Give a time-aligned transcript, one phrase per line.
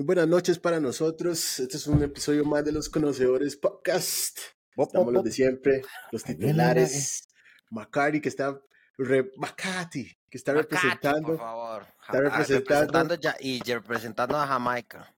[0.00, 1.60] Muy buenas noches para nosotros.
[1.60, 4.38] Este es un episodio más de los Conocedores Podcast.
[4.74, 7.28] Estamos los de siempre, los titulares.
[7.68, 8.58] Macari, que está.
[8.96, 11.26] Re, Macati, que está Macati, representando.
[11.28, 11.82] por favor.
[12.00, 13.14] Está Ah, representando.
[13.16, 15.14] ya- y representando a Jamaica.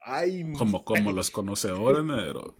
[0.00, 2.56] Ay, Como, como los conocedores, negro.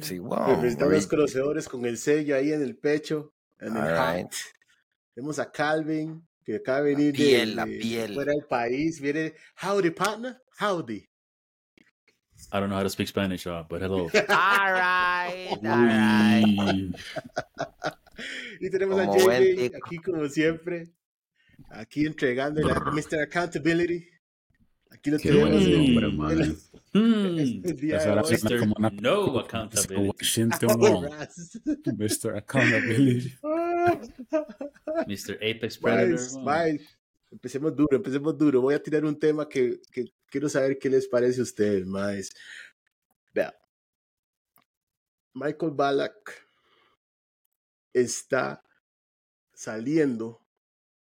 [0.00, 0.46] Sí, wow.
[0.46, 4.16] representando a los conocedores con el sello ahí en el pecho, en el All hat.
[4.16, 4.32] right.
[5.12, 8.14] Tenemos a Calvin, que acaba de venir de- piel, la piel.
[8.14, 9.00] fuera del país.
[9.02, 11.06] Viene, howdy, partner, howdy.
[12.50, 14.04] I don't know how to speak Spanish, uh, but hello.
[14.30, 16.44] All right, all right.
[16.46, 16.94] Uy,
[18.60, 19.76] Y tenemos Como a JJ tico.
[19.84, 20.88] aquí como siempre,
[21.68, 23.20] aquí entregando la Mr.
[23.24, 24.08] Accountability.
[24.90, 25.50] Aquí lo Qué tenemos.
[25.50, 25.62] buen
[25.98, 26.56] el- el- man.
[26.94, 28.58] hmm, día ahora Mr.
[28.60, 30.08] como una No accountability.
[30.18, 31.10] Washington,
[31.98, 32.36] Mr.
[32.38, 33.34] Accountability.
[35.06, 35.36] Mr.
[35.36, 36.06] Apex Predator.
[36.06, 36.98] Miles, Miles,
[37.30, 38.60] empecemos duro, empecemos duro.
[38.60, 42.30] Voy a tirar un tema que, que quiero saber qué les parece a ustedes, Miles.
[43.32, 43.54] Vea,
[45.34, 46.46] Michael Ballack
[47.92, 48.62] está
[49.54, 50.40] saliendo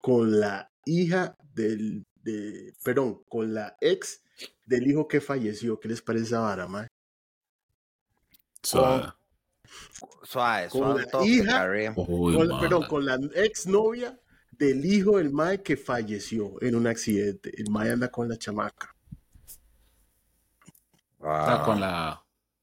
[0.00, 4.22] con la hija del, de, perdón, con la ex
[4.66, 5.78] del hijo que falleció.
[5.78, 6.89] ¿Qué les parece esa vara, Miles?
[8.62, 9.12] Suave.
[10.23, 11.95] Suave, Con suave la hija.
[11.97, 14.19] Uy, Con- perdón, con la ex novia
[14.53, 17.53] del hijo del Mae que falleció en un accidente.
[17.56, 18.95] El Mae anda con la chamaca.
[21.21, 21.65] Ah, Wow.
[21.67, 22.21] con la.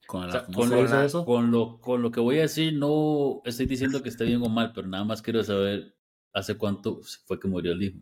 [0.07, 1.25] Con O la sea, ¿cómo con, lo, eso?
[1.25, 4.49] con, lo, con lo que voy a decir, no estoy diciendo que esté bien o
[4.49, 5.95] mal, pero nada más quiero saber
[6.33, 7.99] hace cuánto fue que murió el hijo.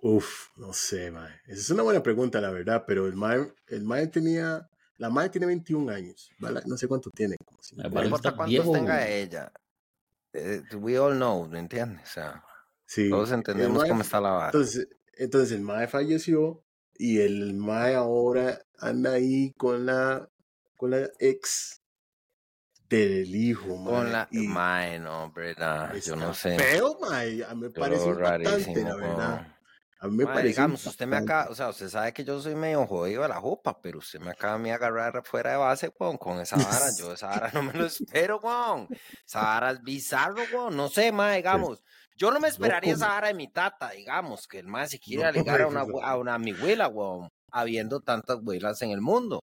[0.00, 1.30] Uf, no sé, Mae.
[1.46, 4.68] Esa es una buena pregunta, la verdad, pero el Mae, el mae tenía.
[4.98, 6.60] La Mae tiene 21 años, ¿vale?
[6.66, 7.36] No sé cuánto tiene.
[7.44, 8.72] Como si- No importa cuántos viejo.
[8.72, 9.52] tenga ella.
[10.32, 12.02] Eh, we all know, ¿me entiendes?
[12.10, 12.44] O sea,
[12.86, 13.08] Sí.
[13.10, 14.46] todos entendemos mae- cómo está la vara.
[14.46, 16.64] Entonces, entonces el Mae falleció
[16.96, 20.28] y el Mae ahora anda ahí con la,
[20.76, 21.80] con la ex
[22.88, 23.94] del hijo, Mae.
[23.94, 24.28] Con la...
[24.30, 26.56] y- Mae, no, nah, yo no sé.
[26.58, 27.44] Feo, mae.
[27.56, 29.53] Me Yo parece rarísimo, la verdad.
[30.00, 32.54] A mí me parece digamos, usted me acaba, o sea, usted sabe que yo soy
[32.54, 35.92] medio jodido de la jupa, pero usted me acaba de mí agarrar fuera de base,
[35.98, 36.90] weón, con esa vara.
[36.98, 38.88] Yo esa vara no me lo espero, weón.
[39.26, 40.76] Esa vara es bizarro, weón.
[40.76, 41.82] No sé, mae, digamos.
[42.16, 45.28] Yo no me esperaría esa vara de mi tata, digamos, que el mae se quiera
[45.28, 49.40] Loco, ligar a una, a una mi huela, weón, habiendo tantas huelas en el mundo.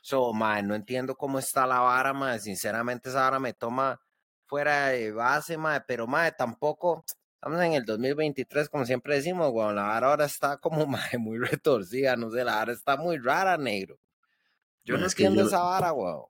[0.00, 2.40] So, mae, no entiendo cómo está la vara, mae.
[2.40, 4.00] Sinceramente, esa vara me toma
[4.46, 7.04] fuera de base, mae, pero mae, tampoco.
[7.40, 9.76] Estamos en el 2023, como siempre decimos, weón.
[9.76, 10.86] La vara ahora está como
[11.20, 13.96] muy retorcida, no sé, la vara está muy rara, negro.
[14.84, 16.24] Yo Mae, no es entiendo yo- esa vara, weón.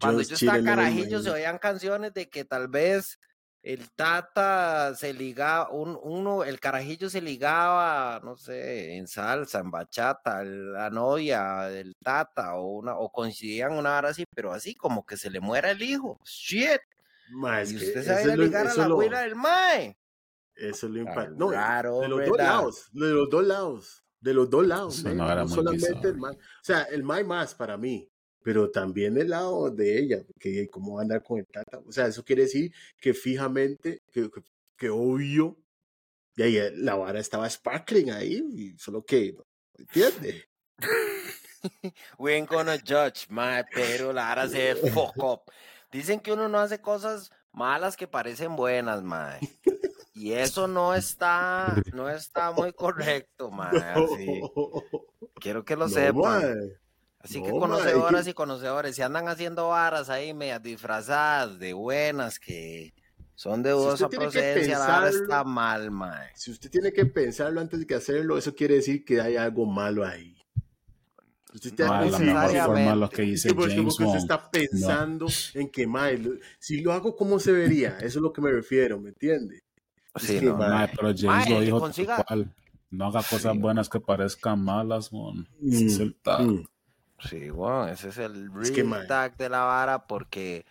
[0.00, 3.18] Cuando Just yo estaba no carajillo se oían canciones de que tal vez
[3.62, 9.70] el tata se ligaba, un, uno, el carajillo se ligaba, no sé, en salsa, en
[9.70, 15.04] bachata, la novia del tata, o una, o coincidían una hora así, pero así como
[15.06, 16.20] que se le muera el hijo.
[16.24, 16.80] Shit.
[17.30, 18.70] Mae, es y que usted eso se va a ir a es lo- ligar a
[18.70, 19.98] eso la lo- abuela del mae.
[20.54, 21.34] Eso es lo Está impacta.
[21.36, 22.46] No, raro, de los dos ¿verdad?
[22.46, 24.98] lados, de los dos lados, de los dos lados.
[24.98, 25.14] Eso ¿eh?
[25.14, 26.08] no era No muy solamente bizarro.
[26.08, 26.34] el Mae.
[26.34, 28.10] O sea, el Mae más para mí,
[28.42, 31.78] pero también el lado de ella, que cómo va a andar con el tata.
[31.86, 34.40] O sea, eso quiere decir que fijamente, que, que,
[34.76, 35.56] que obvio,
[36.36, 39.36] y ahí la vara estaba sparkling ahí, y solo que,
[39.76, 40.44] ¿entiendes?
[42.18, 45.42] We ain't gonna judge, mae, pero la hora se fuck up.
[45.90, 49.40] Dicen que uno no hace cosas malas que parecen buenas, mae.
[50.14, 53.78] Y eso no está, no está muy correcto, mae.
[53.78, 54.40] Así.
[55.40, 56.22] Quiero que lo No, sepan.
[56.42, 56.54] mae.
[57.20, 62.38] Así que no, conocedoras y conocedores, si andan haciendo varas ahí medias disfrazadas de buenas
[62.38, 62.94] que
[63.34, 66.30] son de Si dudosa procedencia, la vara está mal, mae.
[66.36, 69.66] Si usted tiene que pensarlo antes de que hacerlo, eso quiere decir que hay algo
[69.66, 70.37] malo ahí.
[71.54, 73.66] Usted No, No forma lo que dice como
[73.96, 74.16] que Bond.
[74.16, 76.20] está pensando en que, mae,
[76.58, 77.96] si lo hago, ¿cómo se vería?
[77.98, 79.62] Eso es lo que me refiero, ¿me entiende?
[80.16, 82.54] Sí, que, no, mae, pero James Mae, lo dijo consiga- tal cual.
[82.90, 83.58] No haga cosas Sí.
[83.58, 85.46] buenas que parezcan malas, mon.
[85.62, 86.40] Ese es el tag.
[86.46, 86.64] Mm.
[87.20, 90.64] Sí, weón, ese es el Es que, real tag de la vara porque,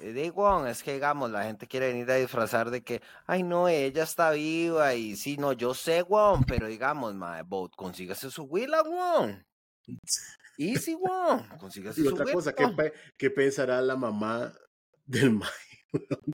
[0.00, 3.68] eh, digo, es que digamos, la gente quiere venir a disfrazar de que, ay no,
[3.68, 7.14] ella está viva y sí, no, yo sé, weón, pero digamos,
[7.46, 9.44] Boat, consígase su huila, weón.
[10.58, 14.52] Easy, weón, consígase Y su otra cosa, ¿qué, pe- qué pensará la mamá
[15.06, 15.48] del mae?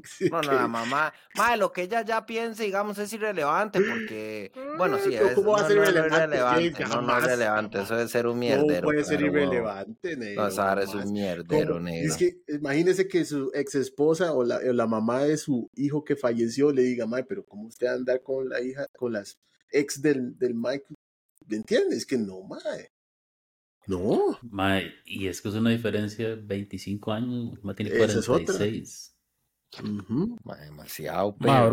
[0.03, 3.81] Sí, No, no, que- la mamá, mae, lo que ella ya piense, digamos, es irrelevante
[3.81, 7.03] porque, bueno, sí, es, ¿cómo va a no, ser no, no es irrelevante, relevante, no,
[7.03, 8.87] no es relevante, eso debe ser un No mierdero.
[8.89, 10.49] puede ser claro, irrelevante, negro.
[10.49, 11.81] No, vara es un mierdero, ¿Cómo?
[11.85, 12.11] negro.
[12.13, 16.03] Es que imagínese que su ex esposa o la, o la mamá de su hijo
[16.03, 19.39] que falleció le diga, Mae, pero ¿cómo usted anda con la hija, con las
[19.71, 20.87] ex del, del Mike?
[21.47, 22.05] ¿Me entiendes?
[22.07, 22.91] Que no, Mae.
[23.87, 24.39] No,
[25.05, 27.59] y es que es una diferencia de 25 años.
[27.63, 28.55] Mae tiene Esa es otra.
[28.55, 29.17] 46.
[29.83, 31.73] ujú, Ma, demasiado, Ma,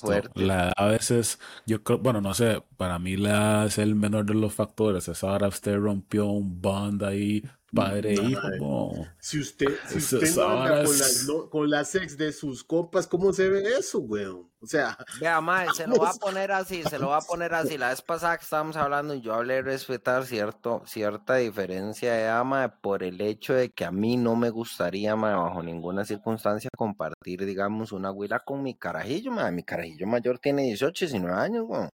[0.00, 0.32] pero.
[0.34, 4.26] La edad a veces, yo creo, bueno, no sé, para mí la es el menor
[4.26, 5.08] de los factores.
[5.08, 7.42] Esa hora usted rompió un bond ahí,
[7.74, 8.92] padre e hijo.
[9.20, 13.06] Si usted, si usted no anda con las, no- con las ex de sus compas,
[13.06, 14.50] ¿cómo se ve eso, weón?
[14.60, 17.54] O sea, Vea, mae, se lo va a poner así, se lo va a poner
[17.54, 17.78] así.
[17.78, 22.80] La vez pasada que estábamos hablando, yo hablé de respetar cierto, cierta diferencia de ama
[22.80, 27.44] por el hecho de que a mí no me gustaría, mae, bajo ninguna circunstancia, compartir,
[27.44, 29.52] digamos, una huila con mi carajillo, mae.
[29.52, 31.88] Mi carajillo mayor tiene 18, 19 años, weón.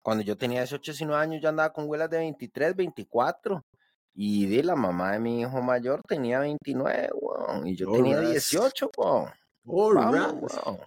[0.00, 3.64] Cuando yo tenía 18, 19 años, yo andaba con huelas de 23, 24.
[4.14, 7.66] Y de la mamá de mi hijo mayor tenía 29, weón.
[7.66, 8.30] Y yo Oh, tenía ras.
[8.30, 9.30] 18, weón.
[9.66, 10.66] all Vamos, right.
[10.66, 10.78] weón.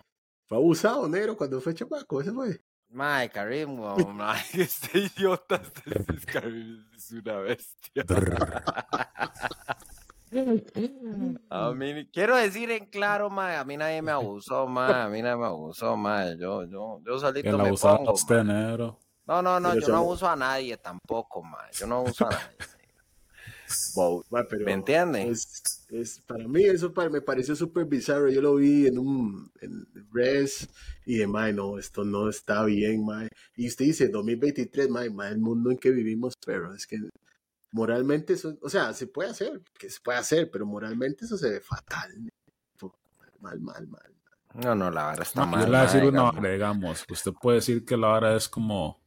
[0.48, 2.62] Fue abusado, negro, cuando fue chamaco, ese fue.
[2.89, 8.04] Mae, Karim, weón, mae, este idiota, este es Karim, es una bestia.
[11.50, 15.22] A mí, quiero decir en claro, mae, a mí nadie me abusó, mae, a mí
[15.22, 19.00] nadie me abusó, mae, yo, yo, yo solito me pongo, usted, negro.
[19.27, 22.57] No, no, no, yo no abuso a nadie tampoco, mae, yo no abuso a nadie.
[23.96, 25.30] Bo- Ma, pero ¿Me entiende?
[25.30, 28.30] Es, es- para mí eso me pareció súper bizarro.
[28.30, 30.68] Yo lo vi en un en res
[31.06, 33.30] y de, mae, no, esto no está bien, mae.
[33.56, 36.98] Y usted dice, 2023, mae, mae, el mundo en que vivimos, pero es que
[37.72, 41.50] moralmente eso, o sea, se puede hacer, que se puede hacer, pero moralmente eso se
[41.50, 42.12] ve fatal.
[43.40, 44.12] Mal, mal, mal.
[44.56, 46.36] No, no, la verdad está No, yo mal, le voy a decir una digamos.
[46.36, 47.06] vara, digamos.
[47.10, 49.00] Usted puede decir que la vara es como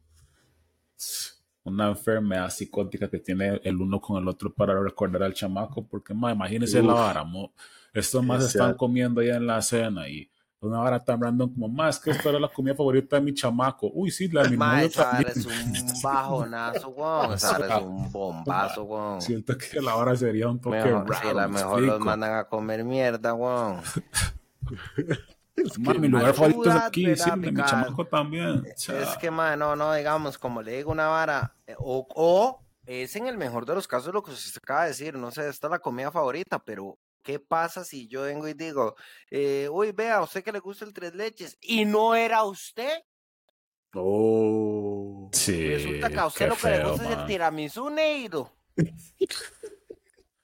[1.69, 6.13] una enfermedad psicótica que tiene el uno con el otro para recordar al chamaco, porque
[6.13, 7.53] ma, imagínense la vara, mo.
[7.93, 10.29] estos más están comiendo ya en la cena y
[10.61, 13.89] una vara tan random como, más que esta era la comida favorita de mi chamaco.
[13.93, 15.31] Uy, sí, la de mi novio esa también.
[15.33, 19.21] es un bajonazo, weón, esa es un bombazo, weón.
[19.21, 21.29] Siento que la vara sería un toque Mejor, raro.
[21.29, 23.77] sí, la me mejor los mandan a comer mierda, weón.
[25.79, 28.63] Ma, mi lugar favorito es aquí, sí, mi chamaco también.
[28.65, 33.15] Es que, man, no, no, digamos, como le digo una vara, eh, o, o es
[33.15, 35.67] en el mejor de los casos lo que usted acaba de decir, no sé, esta
[35.67, 38.95] es la comida favorita, pero ¿qué pasa si yo vengo y digo,
[39.29, 43.03] eh, uy, vea, a usted que le gusta el tres leches, y no era usted?
[43.93, 45.29] Oh.
[45.33, 48.51] Sí, Resulta que a usted lo que le gusta es el tiramisú neiro.
[48.75, 48.85] Yo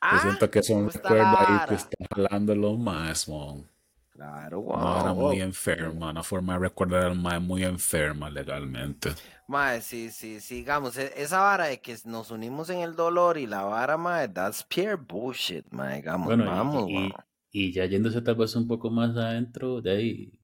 [0.01, 3.67] Ah, siento que es un ¿cómo está la recuerdo ahí que está jalándolo más, man.
[4.15, 5.27] Claro, Una vara wow.
[5.27, 9.09] muy enferma, una forma de recordar al mae muy enferma legalmente.
[9.49, 10.95] Mae, sí, sí, sigamos.
[10.97, 14.63] e- Esa vara de que nos unimos en el dolor y la vara, mae, that's
[14.63, 15.97] pure bullshit, mae.
[15.97, 17.13] Digamos, Bueno, y- vamos, y, weón.
[17.51, 20.39] y ya yéndose tal vez un poco más adentro, de ahí,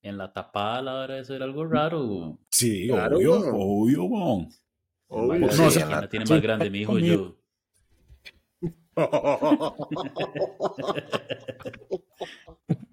[0.00, 2.38] en la tapada, la hora de eso era algo raro.
[2.50, 3.52] Sí, Claro, obvio, weón.
[3.54, 4.48] obvio, weón.
[5.08, 5.40] Obvio.
[5.40, 7.36] No, Sí, en quién la- tiene más grande, mi hijo o yo.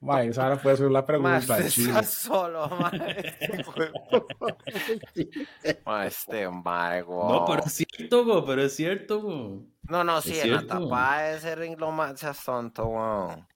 [0.00, 3.34] Mae, esa ahora puede ser la Mae, pregunta, está solo, mae.
[5.86, 7.02] Mae, este mae.
[7.02, 9.20] No, pero es cierto, go, pero es cierto.
[9.20, 9.62] go.
[9.88, 13.46] No, no, sí, en la tapada de ser lo más seas tonto, weón.